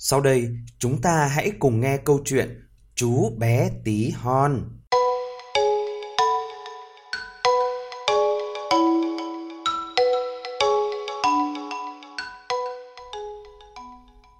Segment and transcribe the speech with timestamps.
[0.00, 2.64] Sau đây, chúng ta hãy cùng nghe câu chuyện
[2.94, 4.64] Chú bé tí hon.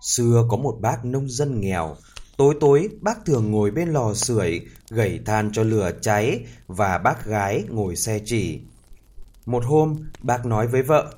[0.00, 1.96] Xưa có một bác nông dân nghèo,
[2.36, 7.26] tối tối bác thường ngồi bên lò sưởi gẩy than cho lửa cháy và bác
[7.26, 8.60] gái ngồi xe chỉ.
[9.46, 11.14] Một hôm, bác nói với vợ,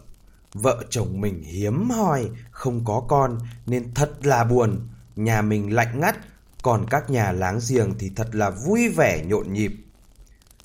[0.54, 6.00] vợ chồng mình hiếm hoi, không có con nên thật là buồn, nhà mình lạnh
[6.00, 6.16] ngắt,
[6.62, 9.72] còn các nhà láng giềng thì thật là vui vẻ nhộn nhịp.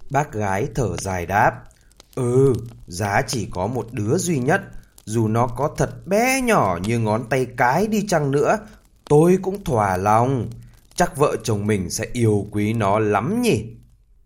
[0.10, 1.66] Bác gái thở dài đáp,
[2.16, 2.54] Ừ,
[2.88, 4.62] giá chỉ có một đứa duy nhất,
[5.06, 8.58] dù nó có thật bé nhỏ như ngón tay cái đi chăng nữa,
[9.10, 10.50] tôi cũng thỏa lòng.
[10.96, 13.66] Chắc vợ chồng mình sẽ yêu quý nó lắm nhỉ.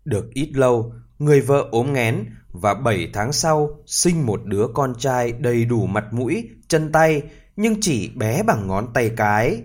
[0.04, 4.94] Được ít lâu, người vợ ốm nghén và 7 tháng sau sinh một đứa con
[4.98, 7.22] trai đầy đủ mặt mũi, chân tay,
[7.56, 9.62] nhưng chỉ bé bằng ngón tay cái.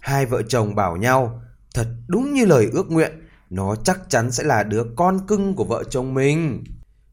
[0.00, 1.42] Hai vợ chồng bảo nhau,
[1.74, 3.12] thật đúng như lời ước nguyện,
[3.50, 6.64] nó chắc chắn sẽ là đứa con cưng của vợ chồng mình.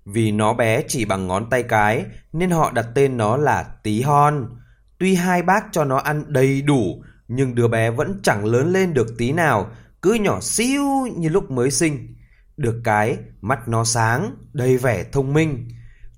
[0.05, 4.01] Vì nó bé chỉ bằng ngón tay cái nên họ đặt tên nó là Tí
[4.01, 4.49] Hon.
[4.99, 8.93] Tuy hai bác cho nó ăn đầy đủ nhưng đứa bé vẫn chẳng lớn lên
[8.93, 10.83] được tí nào, cứ nhỏ xíu
[11.17, 12.15] như lúc mới sinh.
[12.57, 15.67] Được cái, mắt nó sáng, đầy vẻ thông minh.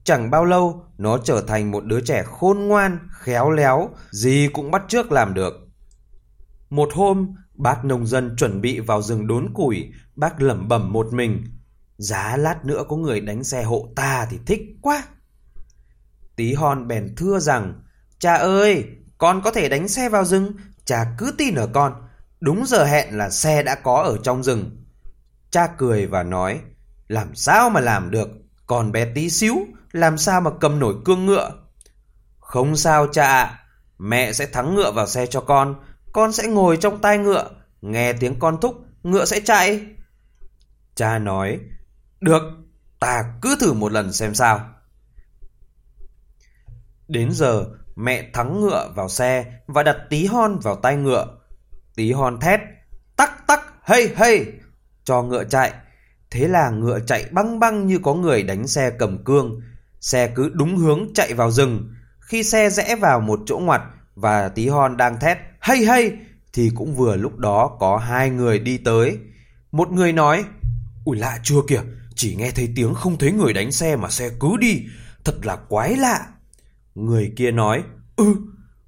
[0.04, 4.72] Chẳng bao lâu, nó trở thành một đứa trẻ khôn ngoan, khéo léo, gì cũng
[4.72, 5.54] bắt trước làm được.
[6.70, 11.14] Một hôm, bác nông dân chuẩn bị vào rừng đốn củi, bác lẩm bẩm một
[11.14, 11.44] mình.
[11.98, 15.04] Giá lát nữa có người đánh xe hộ ta thì thích quá.
[16.36, 17.82] Tí hon bèn thưa rằng,
[18.20, 18.86] cha ơi,
[19.18, 20.52] con có thể đánh xe vào rừng,
[20.86, 21.94] cha cứ tin ở con.
[22.40, 24.87] Đúng giờ hẹn là xe đã có ở trong rừng.
[25.52, 26.62] Cha cười và nói,
[27.08, 28.30] làm sao mà làm được,
[28.68, 29.56] còn bé tí xíu,
[29.92, 31.52] làm sao mà cầm nổi cương ngựa.
[32.40, 33.68] Không sao cha ạ
[33.98, 35.76] mẹ sẽ thắng ngựa vào xe cho con,
[36.14, 37.50] con sẽ ngồi trong tai ngựa,
[37.82, 39.86] nghe tiếng con thúc, ngựa sẽ chạy.
[40.96, 41.60] Cha nói,
[42.22, 42.44] được,
[43.00, 44.70] ta cứ thử một lần xem sao.
[47.08, 51.28] Đến giờ, mẹ thắng ngựa vào xe và đặt tí hon vào tay ngựa.
[51.96, 52.60] Tí hon thét,
[53.16, 54.46] tắc tắc, hey hey,
[55.08, 55.74] cho ngựa chạy.
[56.32, 59.62] Thế là ngựa chạy băng băng như có người đánh xe cầm cương.
[60.02, 61.94] Xe cứ đúng hướng chạy vào rừng.
[62.20, 63.82] Khi xe rẽ vào một chỗ ngoặt
[64.16, 66.12] và tí hon đang thét, hay hay,
[66.54, 69.18] thì cũng vừa lúc đó có hai người đi tới.
[69.72, 70.46] Một người nói,
[71.06, 71.82] ui lạ chưa kìa,
[72.16, 74.84] chỉ nghe thấy tiếng không thấy người đánh xe mà xe cứ đi,
[75.26, 76.28] thật là quái lạ.
[76.96, 77.84] Người kia nói,
[78.16, 78.36] ừ,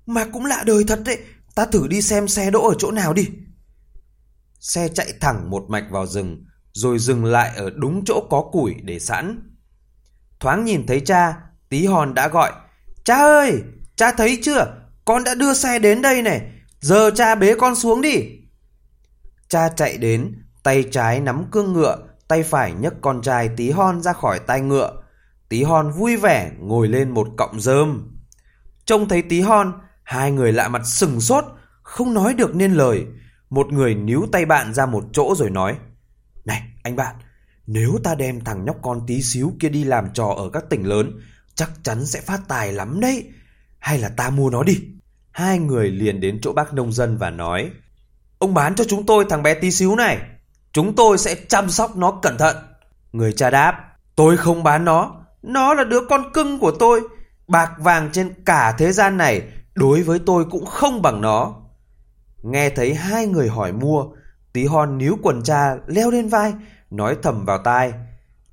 [0.06, 1.18] mà cũng lạ đời thật đấy,
[1.56, 3.28] ta thử đi xem xe đỗ ở chỗ nào đi.
[4.59, 8.75] Xe chạy thẳng một mạch vào rừng, rồi dừng lại ở đúng chỗ có củi
[8.83, 9.51] để sẵn.
[10.39, 11.35] Thoáng nhìn thấy cha,
[11.69, 12.51] tí hòn đã gọi,
[13.03, 13.63] cha ơi,
[13.95, 14.65] cha thấy chưa,
[15.05, 18.39] con đã đưa xe đến đây này, giờ cha bế con xuống đi.
[19.47, 21.97] Cha chạy đến, tay trái nắm cương ngựa,
[22.27, 25.03] tay phải nhấc con trai tí hon ra khỏi tay ngựa.
[25.49, 28.19] Tí hon vui vẻ ngồi lên một cọng rơm.
[28.85, 31.45] Trông thấy tí hon, hai người lạ mặt sừng sốt,
[31.81, 33.05] không nói được nên lời.
[33.49, 35.77] Một người níu tay bạn ra một chỗ rồi nói,
[36.45, 37.15] Này anh bạn,
[37.67, 40.83] nếu ta đem thằng nhóc con tí xíu kia đi làm trò ở các tỉnh
[40.87, 41.19] lớn,
[41.55, 43.29] chắc chắn sẽ phát tài lắm đấy.
[43.79, 44.79] Hay là ta mua nó đi?
[45.31, 47.71] Hai người liền đến chỗ bác nông dân và nói,
[48.39, 50.17] Ông bán cho chúng tôi thằng bé tí xíu này,
[50.73, 52.55] chúng tôi sẽ chăm sóc nó cẩn thận.
[53.11, 57.01] Người cha đáp, tôi không bán nó, nó là đứa con cưng của tôi.
[57.47, 59.41] Bạc vàng trên cả thế gian này
[59.75, 61.55] đối với tôi cũng không bằng nó.
[62.41, 64.05] Nghe thấy hai người hỏi mua,
[64.53, 66.53] tí hon níu quần cha leo lên vai,
[66.89, 67.94] nói thầm vào tai.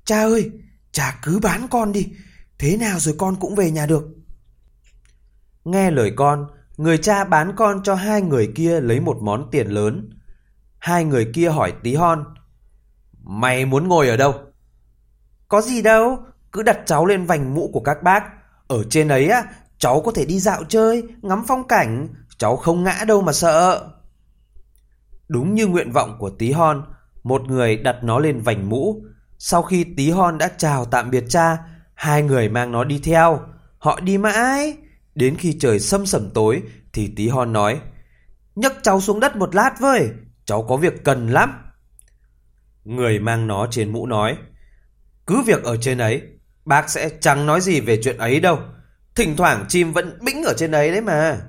[0.05, 0.51] Cha ơi,
[0.91, 2.13] cha cứ bán con đi,
[2.59, 4.03] thế nào rồi con cũng về nhà được.
[5.63, 9.67] Nghe lời con, người cha bán con cho hai người kia lấy một món tiền
[9.67, 10.09] lớn.
[10.79, 12.25] Hai người kia hỏi tí hon,
[13.29, 14.33] Mày muốn ngồi ở đâu?
[15.47, 16.19] Có gì đâu,
[16.51, 18.23] cứ đặt cháu lên vành mũ của các bác.
[18.67, 19.43] Ở trên ấy á,
[19.77, 23.89] cháu có thể đi dạo chơi, ngắm phong cảnh, cháu không ngã đâu mà sợ.
[25.27, 26.85] Đúng như nguyện vọng của tí hon,
[27.23, 29.01] một người đặt nó lên vành mũ.
[29.37, 31.57] Sau khi tí hon đã chào tạm biệt cha,
[31.93, 33.39] hai người mang nó đi theo.
[33.77, 34.77] Họ đi mãi.
[35.15, 36.63] Đến khi trời sâm sẩm tối
[36.93, 37.81] thì tí hon nói
[38.57, 40.09] nhấc cháu xuống đất một lát với,
[40.45, 41.53] cháu có việc cần lắm.
[42.83, 44.37] Người mang nó trên mũ nói
[45.27, 46.21] cứ việc ở trên ấy,
[46.65, 48.59] bác sẽ chẳng nói gì về chuyện ấy đâu.
[49.15, 51.41] Thỉnh thoảng chim vẫn bĩnh ở trên ấy đấy mà.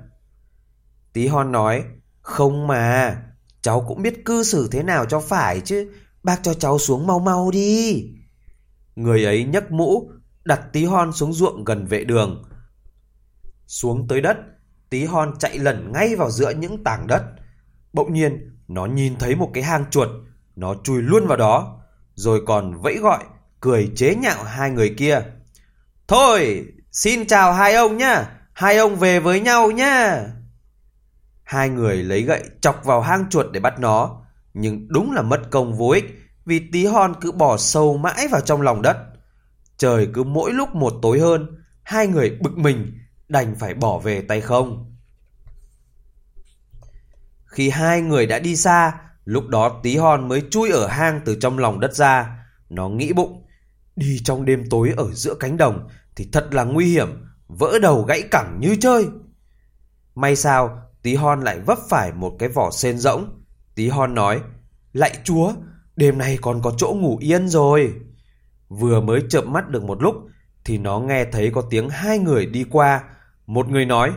[1.13, 1.83] Tí hon nói,
[2.21, 3.17] không mà,
[3.61, 5.91] cháu cũng biết cư xử thế nào cho phải chứ.
[6.23, 8.05] Bác cho cháu xuống mau mau đi.
[8.95, 10.11] Người ấy nhấc mũ,
[10.45, 12.43] đặt tí hon xuống ruộng gần vệ đường.
[13.67, 14.37] Xuống tới đất,
[14.89, 17.23] tí hon chạy lẩn ngay vào giữa những tảng đất.
[17.93, 20.09] Bỗng nhiên, nó nhìn thấy một cái hang chuột,
[20.55, 21.81] nó chui luôn vào đó,
[22.15, 23.23] rồi còn vẫy gọi,
[23.59, 25.21] cười chế nhạo hai người kia.
[26.07, 30.25] Thôi, xin chào hai ông nhá, hai ông về với nhau nhá.
[31.49, 34.21] Hai người lấy gậy chọc vào hang chuột để bắt nó,
[34.53, 36.05] nhưng đúng là mất công vô ích
[36.45, 38.97] vì tí hon cứ bỏ sâu mãi vào trong lòng đất.
[39.77, 42.99] Trời cứ mỗi lúc một tối hơn, hai người bực mình
[43.29, 44.95] đành phải bỏ về tay không.
[47.45, 48.93] Khi hai người đã đi xa,
[49.25, 52.45] lúc đó tí hon mới chui ở hang từ trong lòng đất ra.
[52.69, 53.47] Nó nghĩ bụng,
[53.95, 58.03] đi trong đêm tối ở giữa cánh đồng thì thật là nguy hiểm, vỡ đầu
[58.03, 59.07] gãy cẳng như chơi.
[60.15, 63.43] May sao, tí hon lại vấp phải một cái vỏ sen rỗng.
[63.75, 64.41] Tí hon nói,
[64.93, 65.53] lạy chúa,
[65.95, 67.93] đêm nay còn có chỗ ngủ yên rồi.
[68.69, 70.15] Vừa mới chợp mắt được một lúc
[70.65, 73.03] thì nó nghe thấy có tiếng hai người đi qua.
[73.45, 74.13] Một người nói,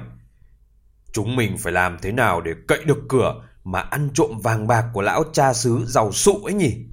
[1.13, 4.87] Chúng mình phải làm thế nào để cậy được cửa mà ăn trộm vàng bạc
[4.93, 6.87] của lão cha xứ giàu sụ ấy nhỉ?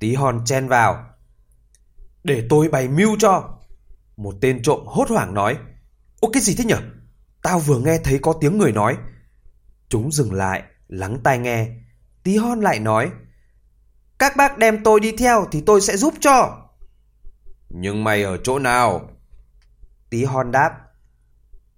[0.00, 1.06] Tí hon chen vào.
[2.24, 3.58] Để tôi bày mưu cho.
[4.16, 5.58] Một tên trộm hốt hoảng nói.
[6.20, 6.78] Ô cái gì thế nhở?
[7.46, 8.96] Tao vừa nghe thấy có tiếng người nói.
[9.88, 11.68] Chúng dừng lại, lắng tai nghe.
[12.22, 13.10] Tí hon lại nói.
[14.18, 16.68] Các bác đem tôi đi theo thì tôi sẽ giúp cho.
[17.68, 19.10] Nhưng mày ở chỗ nào?
[20.10, 20.70] Tí hon đáp.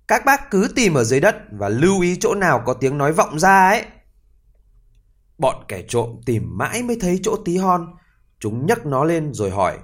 [0.09, 3.13] Các bác cứ tìm ở dưới đất và lưu ý chỗ nào có tiếng nói
[3.13, 3.85] vọng ra ấy.
[5.39, 7.97] Bọn kẻ trộm tìm mãi mới thấy chỗ tí hon.
[8.41, 9.79] Chúng nhấc nó lên rồi hỏi.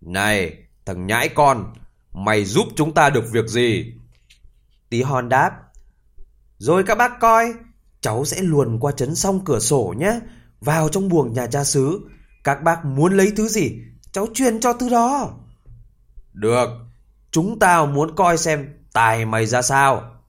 [0.00, 0.56] Này,
[0.86, 1.72] thằng nhãi con,
[2.12, 3.92] mày giúp chúng ta được việc gì?
[4.96, 5.50] Tí hon đáp.
[6.58, 7.54] Rồi các bác coi,
[8.00, 10.20] cháu sẽ luồn qua chấn song cửa sổ nhé,
[10.60, 12.00] vào trong buồng nhà cha xứ.
[12.44, 13.78] Các bác muốn lấy thứ gì,
[14.12, 15.30] cháu truyền cho thứ đó.
[16.32, 16.68] Được,
[17.30, 20.22] chúng tao muốn coi xem tài mày ra sao.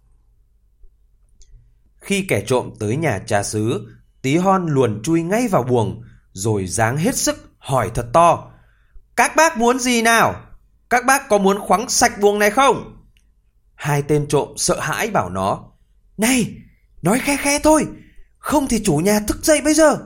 [1.96, 3.88] Khi kẻ trộm tới nhà cha xứ,
[4.22, 8.52] tí hon luồn chui ngay vào buồng, rồi dáng hết sức hỏi thật to.
[9.16, 10.36] Các bác muốn gì nào?
[10.90, 12.97] Các bác có muốn khoáng sạch buồng này không?
[13.78, 15.64] Hai tên trộm sợ hãi bảo nó.
[16.18, 16.56] Này,
[17.02, 17.88] nói khe khe thôi,
[18.38, 19.98] không thì chủ nhà thức dậy bây giờ.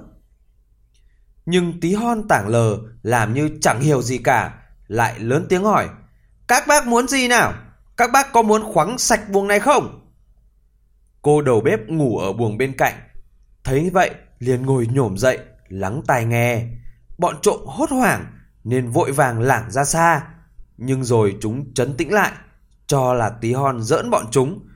[1.46, 4.54] Nhưng tí hon tảng lờ làm như chẳng hiểu gì cả,
[4.88, 5.90] lại lớn tiếng hỏi.
[6.48, 7.54] Các bác muốn gì nào?
[7.98, 10.12] Các bác có muốn khoáng sạch buồng này không?
[11.22, 12.94] Cô đầu bếp ngủ ở buồng bên cạnh.
[13.64, 16.68] Thấy vậy liền ngồi nhổm dậy, lắng tai nghe.
[17.18, 18.26] Bọn trộm hốt hoảng
[18.64, 20.28] nên vội vàng lảng ra xa.
[20.78, 22.32] Nhưng rồi chúng chấn tĩnh lại,
[22.92, 24.68] cho là tí hon giỡn bọn chúng.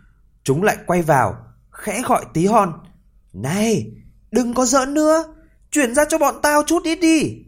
[0.43, 1.37] Chúng lại quay vào,
[1.71, 2.73] khẽ gọi tí hon.
[3.33, 3.91] Này,
[4.31, 5.23] đừng có giỡn nữa,
[5.71, 7.45] chuyển ra cho bọn tao chút ít đi.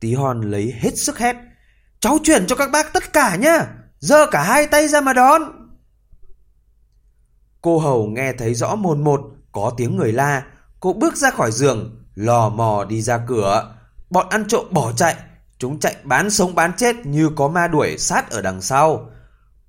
[0.00, 1.36] Tí hon lấy hết sức hét.
[2.00, 3.66] Cháu chuyển cho các bác tất cả nhá,
[3.98, 5.42] giơ cả hai tay ra mà đón.
[7.62, 9.20] Cô hầu nghe thấy rõ mồn một,
[9.52, 10.42] có tiếng người la.
[10.80, 13.74] Cô bước ra khỏi giường, lò mò đi ra cửa.
[14.10, 15.16] Bọn ăn trộm bỏ chạy,
[15.58, 19.08] chúng chạy bán sống bán chết như có ma đuổi sát ở đằng sau.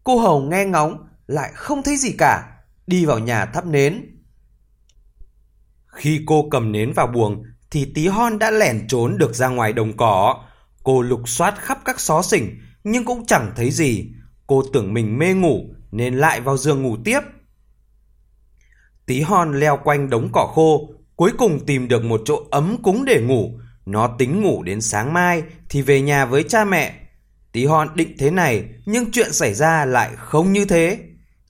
[0.03, 4.19] Cô hầu nghe ngóng, lại không thấy gì cả, đi vào nhà thắp nến.
[5.87, 9.73] Khi cô cầm nến vào buồng, thì tí hon đã lẻn trốn được ra ngoài
[9.73, 10.43] đồng cỏ.
[10.83, 14.11] Cô lục soát khắp các xó xỉnh, nhưng cũng chẳng thấy gì.
[14.47, 15.59] Cô tưởng mình mê ngủ,
[15.91, 17.19] nên lại vào giường ngủ tiếp.
[19.05, 23.05] Tí hon leo quanh đống cỏ khô, cuối cùng tìm được một chỗ ấm cúng
[23.05, 23.59] để ngủ.
[23.85, 27.02] Nó tính ngủ đến sáng mai thì về nhà với cha mẹ.
[27.53, 30.99] Tí hon định thế này, nhưng chuyện xảy ra lại không như thế.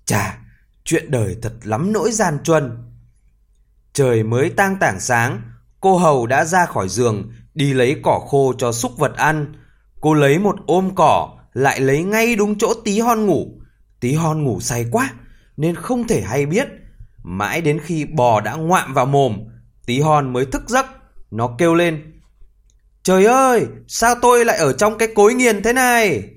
[0.06, 0.38] Chà,
[0.84, 2.94] chuyện đời thật lắm nỗi gian truân.
[3.94, 5.42] Trời mới tang tảng sáng,
[5.80, 9.54] cô hầu đã ra khỏi giường, đi lấy cỏ khô cho súc vật ăn.
[10.02, 13.62] Cô lấy một ôm cỏ, lại lấy ngay đúng chỗ tí hon ngủ.
[14.00, 15.14] Tí hon ngủ say quá,
[15.58, 16.68] nên không thể hay biết.
[17.24, 19.40] Mãi đến khi bò đã ngoạm vào mồm,
[19.86, 20.86] tí hon mới thức giấc.
[21.32, 22.22] Nó kêu lên,
[23.04, 26.30] Trời ơi, sao tôi lại ở trong cái cối nghiền thế này?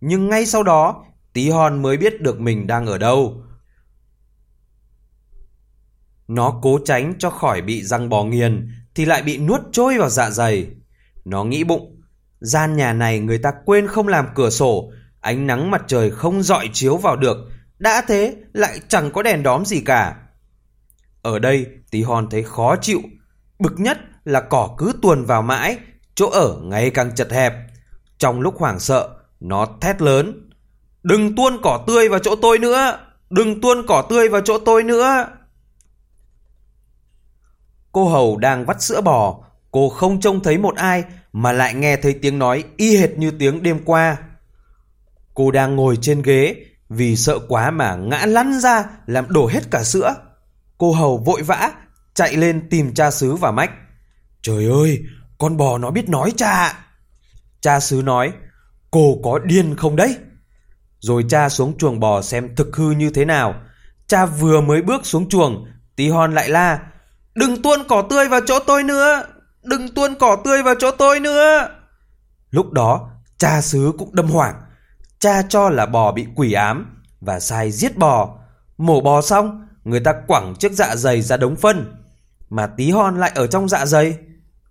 [0.00, 3.42] Nhưng ngay sau đó, tí hon mới biết được mình đang ở đâu.
[6.28, 10.08] Nó cố tránh cho khỏi bị răng bò nghiền thì lại bị nuốt trôi vào
[10.08, 10.66] dạ dày.
[11.24, 12.00] Nó nghĩ bụng,
[12.40, 16.42] gian nhà này người ta quên không làm cửa sổ, ánh nắng mặt trời không
[16.42, 17.36] dọi chiếu vào được,
[17.78, 20.16] đã thế lại chẳng có đèn đóm gì cả.
[21.22, 23.00] Ở đây tí hon thấy khó chịu,
[23.58, 25.78] bực nhất là cỏ cứ tuồn vào mãi,
[26.14, 27.54] chỗ ở ngày càng chật hẹp.
[28.18, 29.08] Trong lúc hoảng sợ,
[29.40, 30.50] nó thét lớn.
[31.02, 32.98] Đừng tuôn cỏ tươi vào chỗ tôi nữa!
[33.30, 35.26] Đừng tuôn cỏ tươi vào chỗ tôi nữa!
[37.92, 41.96] Cô hầu đang vắt sữa bò, cô không trông thấy một ai mà lại nghe
[41.96, 44.16] thấy tiếng nói y hệt như tiếng đêm qua.
[45.34, 46.56] Cô đang ngồi trên ghế,
[46.88, 50.14] vì sợ quá mà ngã lăn ra làm đổ hết cả sữa.
[50.78, 51.70] Cô hầu vội vã
[52.14, 53.70] chạy lên tìm cha xứ và mách.
[54.42, 55.02] Trời ơi,
[55.42, 56.84] con bò nó biết nói cha.
[57.60, 58.32] Cha xứ nói,
[58.90, 60.16] cô có điên không đấy?
[60.98, 63.54] Rồi cha xuống chuồng bò xem thực hư như thế nào.
[64.06, 66.80] Cha vừa mới bước xuống chuồng, tí hon lại la.
[67.34, 69.22] Đừng tuôn cỏ tươi vào chỗ tôi nữa!
[69.62, 71.68] Đừng tuôn cỏ tươi vào chỗ tôi nữa!
[72.50, 74.62] Lúc đó, cha xứ cũng đâm hoảng.
[75.18, 78.38] Cha cho là bò bị quỷ ám và sai giết bò.
[78.78, 81.94] Mổ bò xong, người ta quẳng chiếc dạ dày ra đống phân.
[82.50, 84.18] Mà tí hon lại ở trong dạ dày.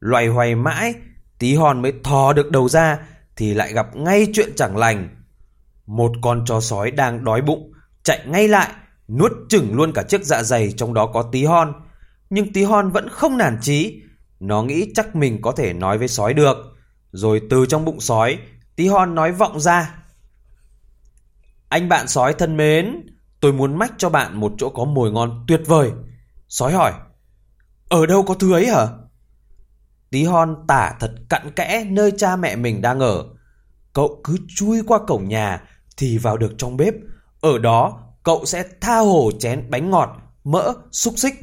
[0.01, 0.93] Loài hoay mãi,
[1.39, 2.99] tí hon mới thò được đầu ra
[3.35, 5.09] thì lại gặp ngay chuyện chẳng lành.
[5.85, 7.71] Một con chó sói đang đói bụng,
[8.03, 8.71] chạy ngay lại,
[9.07, 11.73] nuốt chửng luôn cả chiếc dạ dày trong đó có tí hon.
[12.29, 14.01] Nhưng tí hon vẫn không nản chí,
[14.39, 16.57] nó nghĩ chắc mình có thể nói với sói được.
[17.11, 18.37] Rồi từ trong bụng sói,
[18.75, 19.95] tí hon nói vọng ra.
[21.69, 23.01] Anh bạn sói thân mến,
[23.39, 25.91] tôi muốn mách cho bạn một chỗ có mồi ngon tuyệt vời.
[26.47, 26.93] Sói hỏi,
[27.89, 28.87] ở đâu có thứ ấy hả?
[30.11, 33.25] Tí hon tả thật cặn kẽ nơi cha mẹ mình đang ở.
[33.93, 35.63] Cậu cứ chui qua cổng nhà
[35.97, 36.93] thì vào được trong bếp.
[37.41, 40.09] Ở đó cậu sẽ tha hồ chén bánh ngọt,
[40.43, 41.33] mỡ, xúc xích.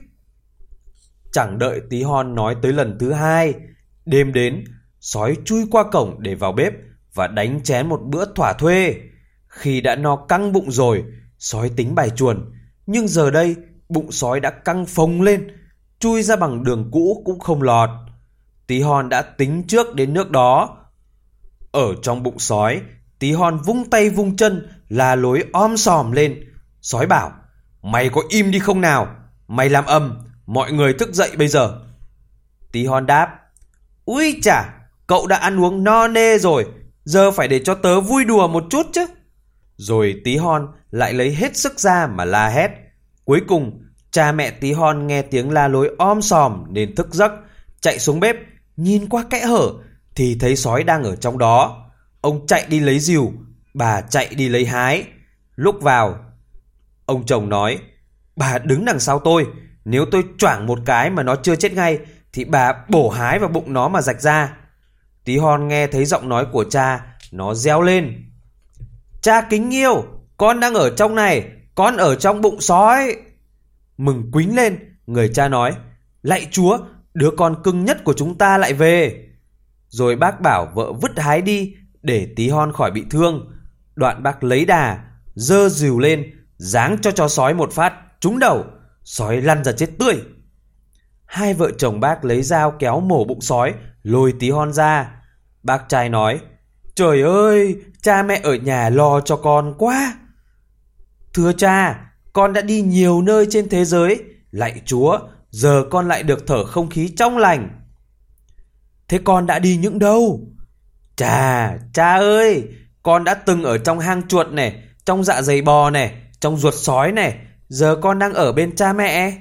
[1.32, 3.54] Chẳng đợi tí hon nói tới lần thứ hai.
[4.06, 4.64] Đêm đến,
[5.00, 6.72] sói chui qua cổng để vào bếp
[7.14, 8.94] và đánh chén một bữa thỏa thuê.
[9.46, 11.04] Khi đã no căng bụng rồi,
[11.38, 12.52] sói tính bài chuồn.
[12.86, 13.56] Nhưng giờ đây,
[13.88, 15.48] bụng sói đã căng phồng lên,
[16.00, 17.90] chui ra bằng đường cũ cũng không lọt.
[18.68, 20.76] Tí hon đã tính trước đến nước đó.
[21.72, 22.82] Ở trong bụng sói,
[23.18, 26.44] tí hon vung tay vung chân, là lối om sòm lên.
[26.80, 27.32] Sói bảo,
[27.82, 29.16] mày có im đi không nào?
[29.48, 31.80] Mày làm âm, mọi người thức dậy bây giờ.
[32.72, 33.28] Tí hon đáp,
[34.04, 34.74] ui chả,
[35.06, 36.66] cậu đã ăn uống no nê rồi,
[37.04, 39.06] giờ phải để cho tớ vui đùa một chút chứ.
[39.76, 42.70] Rồi tí hon lại lấy hết sức ra mà la hét.
[43.24, 47.32] Cuối cùng, cha mẹ tí hon nghe tiếng la lối om sòm nên thức giấc,
[47.80, 48.36] chạy xuống bếp,
[48.78, 49.72] nhìn qua kẽ hở
[50.14, 51.86] thì thấy sói đang ở trong đó.
[52.20, 53.32] Ông chạy đi lấy rìu,
[53.74, 55.04] bà chạy đi lấy hái.
[55.56, 56.18] Lúc vào,
[57.06, 57.78] ông chồng nói,
[58.36, 59.46] bà đứng đằng sau tôi,
[59.84, 61.98] nếu tôi choảng một cái mà nó chưa chết ngay
[62.32, 64.56] thì bà bổ hái vào bụng nó mà rạch ra.
[65.24, 68.30] Tí hon nghe thấy giọng nói của cha, nó reo lên.
[69.22, 70.04] Cha kính yêu,
[70.36, 73.16] con đang ở trong này, con ở trong bụng sói.
[73.98, 75.76] Mừng quính lên, người cha nói,
[76.22, 76.78] lạy chúa,
[77.18, 79.28] đứa con cưng nhất của chúng ta lại về.
[79.88, 83.52] Rồi bác bảo vợ vứt hái đi để tí hon khỏi bị thương.
[83.94, 86.24] Đoạn bác lấy đà, dơ dìu lên,
[86.56, 88.64] giáng cho chó sói một phát, trúng đầu,
[89.04, 90.14] sói lăn ra chết tươi.
[91.24, 95.22] Hai vợ chồng bác lấy dao kéo mổ bụng sói, lôi tí hon ra.
[95.62, 96.40] Bác trai nói,
[96.94, 100.14] trời ơi, cha mẹ ở nhà lo cho con quá.
[101.34, 105.18] Thưa cha, con đã đi nhiều nơi trên thế giới, lạy chúa,
[105.58, 107.68] giờ con lại được thở không khí trong lành.
[109.08, 110.40] Thế con đã đi những đâu?
[111.16, 112.64] Chà, cha ơi,
[113.02, 116.74] con đã từng ở trong hang chuột này, trong dạ dày bò này, trong ruột
[116.74, 117.38] sói này,
[117.68, 119.32] giờ con đang ở bên cha mẹ.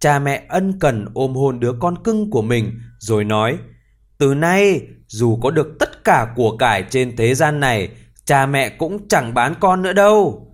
[0.00, 3.58] Cha mẹ ân cần ôm hôn đứa con cưng của mình, rồi nói,
[4.18, 7.88] từ nay, dù có được tất cả của cải trên thế gian này,
[8.24, 10.46] cha mẹ cũng chẳng bán con nữa đâu.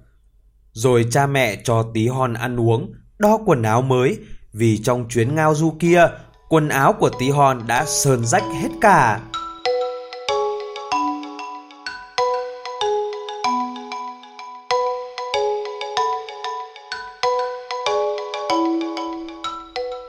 [0.73, 4.19] Rồi cha mẹ cho tí hon ăn uống, đo quần áo mới,
[4.53, 6.09] vì trong chuyến ngao du kia,
[6.49, 9.21] quần áo của tí hon đã sơn rách hết cả.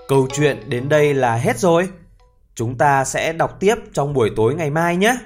[0.07, 1.89] Câu chuyện đến đây là hết rồi.
[2.55, 5.17] Chúng ta sẽ đọc tiếp trong buổi tối ngày mai nhé.